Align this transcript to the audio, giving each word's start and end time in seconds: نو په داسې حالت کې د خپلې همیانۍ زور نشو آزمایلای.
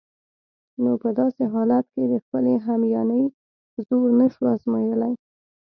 نو 0.83 0.91
په 1.01 1.09
داسې 1.19 1.43
حالت 1.53 1.85
کې 1.93 2.03
د 2.11 2.15
خپلې 2.23 2.53
همیانۍ 2.65 3.23
زور 3.87 4.07
نشو 4.19 4.43
آزمایلای. 4.55 5.13